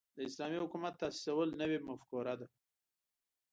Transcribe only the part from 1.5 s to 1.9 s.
نوې